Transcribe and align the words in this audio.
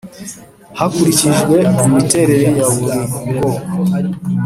hakurikijwe 0.79 1.55
imiterere 1.85 2.47
ya 2.59 2.67
buri 2.75 2.99
bwoko 3.35 3.75